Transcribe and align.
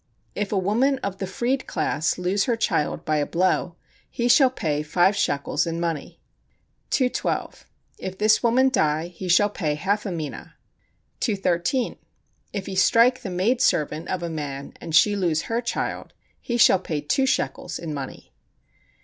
If 0.33 0.51
a 0.51 0.57
woman 0.57 0.97
of 1.03 1.19
the 1.19 1.27
freed 1.27 1.67
class 1.67 2.17
lose 2.17 2.45
her 2.45 2.55
child 2.55 3.05
by 3.05 3.17
a 3.17 3.25
blow, 3.27 3.75
he 4.09 4.27
shall 4.27 4.49
pay 4.49 4.81
five 4.81 5.15
shekels 5.15 5.67
in 5.67 5.79
money. 5.79 6.19
212. 6.89 7.67
If 7.99 8.17
this 8.17 8.41
woman 8.41 8.69
die, 8.71 9.09
he 9.09 9.29
shall 9.29 9.51
pay 9.51 9.75
half 9.75 10.07
a 10.07 10.11
mina. 10.11 10.55
213. 11.19 11.97
If 12.51 12.65
he 12.65 12.75
strike 12.75 13.21
the 13.21 13.29
maid 13.29 13.61
servant 13.61 14.07
of 14.07 14.23
a 14.23 14.29
man, 14.31 14.73
and 14.81 14.95
she 14.95 15.15
lose 15.15 15.43
her 15.43 15.61
child, 15.61 16.13
he 16.39 16.57
shall 16.57 16.79
pay 16.79 16.99
two 17.01 17.27
shekels 17.27 17.77
in 17.77 17.93
money. 17.93 18.33